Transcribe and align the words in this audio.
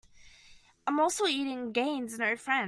A 0.87 0.91
morsel 0.91 1.27
eaten 1.27 1.71
gains 1.73 2.17
no 2.17 2.35
friend. 2.35 2.59